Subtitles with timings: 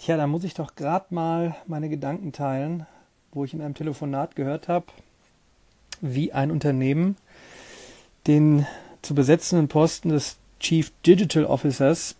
[0.00, 2.86] Tja, da muss ich doch gerade mal meine Gedanken teilen,
[3.32, 4.86] wo ich in einem Telefonat gehört habe,
[6.00, 7.18] wie ein Unternehmen
[8.26, 8.66] den
[9.02, 12.16] zu besetzenden Posten des Chief Digital Officers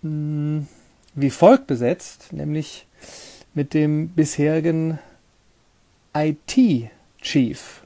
[0.00, 0.68] mh, hm,
[1.14, 2.86] wie folgt besetzt, nämlich
[3.52, 4.98] mit dem bisherigen
[6.14, 7.82] IT-Chief,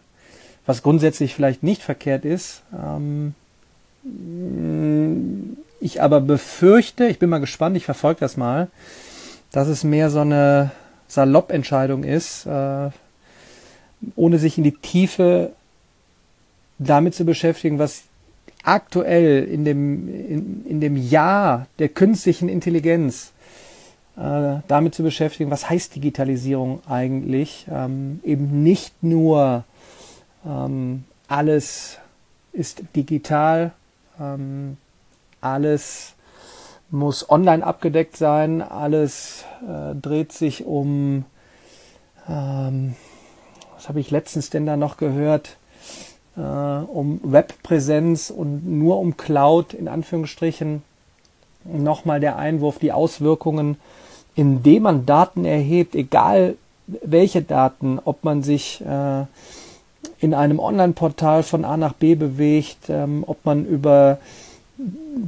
[0.64, 2.62] was grundsätzlich vielleicht nicht verkehrt ist.
[2.72, 3.34] Ähm,
[5.80, 8.68] ich aber befürchte, ich bin mal gespannt, ich verfolge das mal,
[9.52, 10.70] dass es mehr so eine
[11.08, 12.90] Salopp-Entscheidung ist, äh,
[14.14, 15.52] ohne sich in die Tiefe
[16.78, 18.02] damit zu beschäftigen, was
[18.62, 23.32] aktuell in dem, in, in dem Jahr der künstlichen Intelligenz
[24.16, 27.66] äh, damit zu beschäftigen, was heißt Digitalisierung eigentlich?
[27.70, 29.64] Ähm, eben nicht nur
[30.46, 31.98] ähm, alles
[32.52, 33.72] ist digital,
[34.20, 34.76] ähm,
[35.40, 36.14] alles
[36.90, 41.24] muss online abgedeckt sein, alles äh, dreht sich um,
[42.28, 42.96] ähm,
[43.74, 45.56] was habe ich letztens denn da noch gehört,
[46.36, 50.82] äh, um Webpräsenz und nur um Cloud in Anführungsstrichen.
[51.64, 53.76] Nochmal der Einwurf, die Auswirkungen,
[54.34, 59.24] indem man Daten erhebt, egal welche Daten, ob man sich äh,
[60.20, 64.18] in einem Online-Portal von A nach B bewegt, ähm, ob man über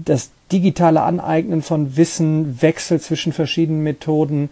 [0.04, 4.50] das digitale Aneignen von Wissen, Wechsel zwischen verschiedenen Methoden,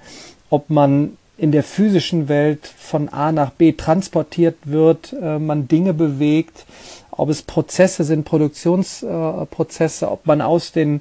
[0.50, 5.94] ob man in der physischen Welt von A nach B transportiert wird, äh, man Dinge
[5.94, 6.66] bewegt,
[7.10, 11.00] ob es Prozesse sind, Produktionsprozesse, äh, ob man aus den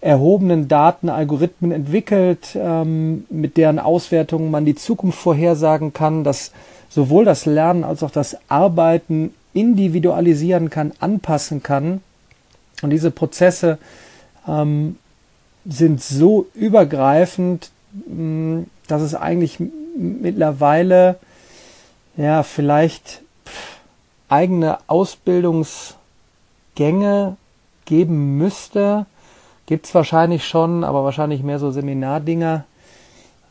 [0.00, 6.52] erhobenen Daten Algorithmen entwickelt, ähm, mit deren Auswertungen man die Zukunft vorhersagen kann, dass
[6.88, 12.00] sowohl das Lernen als auch das Arbeiten individualisieren kann, anpassen kann.
[12.82, 13.78] Und diese Prozesse
[14.46, 14.98] ähm,
[15.64, 19.58] sind so übergreifend, mh, dass es eigentlich
[19.96, 21.16] mittlerweile
[22.16, 23.22] ja vielleicht
[24.28, 27.36] eigene Ausbildungsgänge
[27.84, 29.06] geben müsste.
[29.66, 32.64] Gibt es wahrscheinlich schon, aber wahrscheinlich mehr so Seminardinger,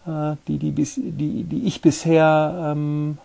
[0.06, 3.18] äh, die, die, bis, die, die ich bisher ähm,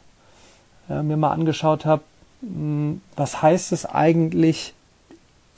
[0.88, 2.02] äh, mir mal angeschaut habe.
[2.40, 4.74] Hm, was heißt es eigentlich,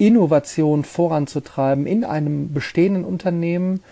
[0.07, 3.83] Innovation voranzutreiben in einem bestehenden Unternehmen,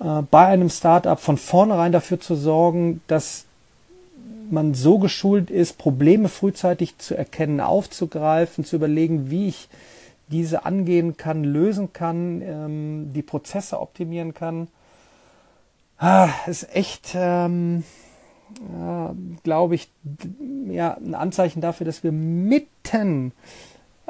[0.00, 3.46] äh, bei einem Startup von vornherein dafür zu sorgen, dass
[4.50, 9.68] man so geschult ist, Probleme frühzeitig zu erkennen, aufzugreifen, zu überlegen, wie ich
[10.28, 14.68] diese angehen kann, lösen kann, ähm, die Prozesse optimieren kann.
[15.98, 17.84] Ah, ist echt, ähm,
[18.78, 19.90] ja, glaube ich,
[20.68, 23.32] ja, ein Anzeichen dafür, dass wir mitten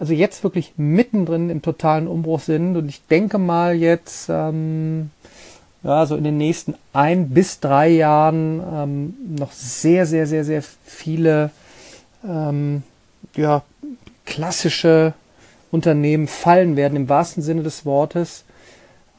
[0.01, 2.75] also jetzt wirklich mittendrin im totalen Umbruch sind.
[2.75, 5.11] Und ich denke mal jetzt, ähm,
[5.83, 10.63] ja, so in den nächsten ein bis drei Jahren ähm, noch sehr, sehr, sehr, sehr
[10.85, 11.51] viele
[12.27, 12.83] ähm,
[13.37, 13.63] ja,
[14.25, 15.13] klassische
[15.71, 18.45] Unternehmen fallen werden, im wahrsten Sinne des Wortes,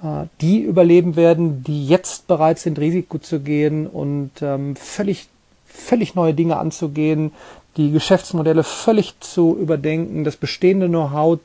[0.03, 5.28] äh, die überleben werden, die jetzt bereit sind, Risiko zu gehen und ähm, völlig,
[5.72, 7.32] völlig neue Dinge anzugehen,
[7.78, 11.40] die Geschäftsmodelle völlig zu überdenken, das bestehende Know-how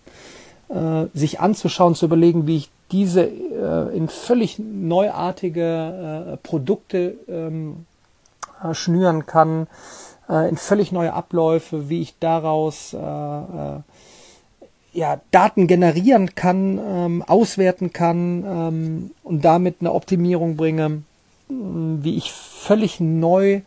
[0.69, 7.87] äh, sich anzuschauen, zu überlegen, wie ich diese äh, in völlig neuartige äh, Produkte ähm,
[8.63, 9.67] äh, schnüren kann,
[10.29, 13.81] äh, in völlig neue Abläufe, wie ich daraus äh, äh,
[14.93, 21.03] ja, Daten generieren kann, ähm, auswerten kann ähm, und damit eine Optimierung bringe,
[21.49, 23.61] wie ich völlig neu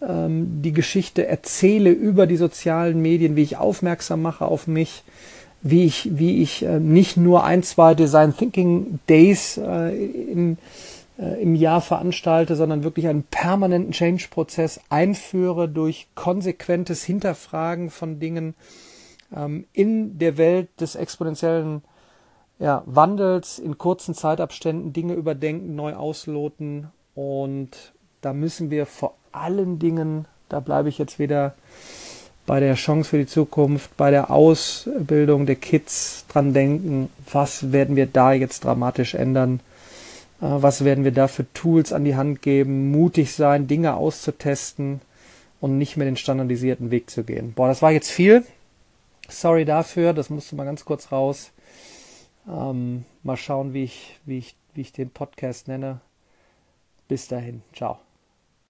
[0.00, 5.04] ähm, die Geschichte erzähle über die sozialen Medien, wie ich aufmerksam mache auf mich,
[5.62, 10.58] wie ich, wie ich äh, nicht nur ein, zwei Design Thinking Days äh, in,
[11.18, 18.54] äh, im Jahr veranstalte, sondern wirklich einen permanenten Change-Prozess einführe durch konsequentes Hinterfragen von Dingen
[19.34, 21.82] ähm, in der Welt des exponentiellen
[22.58, 27.92] ja, Wandels, in kurzen Zeitabständen Dinge überdenken, neu ausloten und
[28.26, 31.54] da müssen wir vor allen Dingen, da bleibe ich jetzt wieder
[32.44, 37.94] bei der Chance für die Zukunft, bei der Ausbildung der Kids dran denken, was werden
[37.94, 39.60] wir da jetzt dramatisch ändern,
[40.40, 45.00] äh, was werden wir da für Tools an die Hand geben, mutig sein, Dinge auszutesten
[45.60, 47.52] und nicht mehr den standardisierten Weg zu gehen.
[47.52, 48.44] Boah, das war jetzt viel.
[49.28, 51.52] Sorry dafür, das musste mal ganz kurz raus.
[52.48, 56.00] Ähm, mal schauen, wie ich, wie, ich, wie ich den Podcast nenne.
[57.06, 58.00] Bis dahin, ciao.